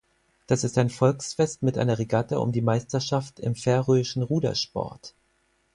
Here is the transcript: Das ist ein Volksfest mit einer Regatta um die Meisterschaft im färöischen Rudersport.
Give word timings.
Das 0.47 0.63
ist 0.63 0.79
ein 0.79 0.89
Volksfest 0.89 1.61
mit 1.61 1.77
einer 1.77 1.99
Regatta 1.99 2.37
um 2.37 2.51
die 2.51 2.63
Meisterschaft 2.63 3.39
im 3.39 3.53
färöischen 3.53 4.23
Rudersport. 4.23 5.13